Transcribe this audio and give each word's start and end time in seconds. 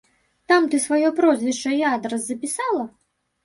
Там 0.51 0.61
ты 0.71 0.79
сваё 0.85 1.11
прозвішча 1.21 1.77
і 1.79 1.87
адрас 1.93 2.21
запісала? 2.33 2.83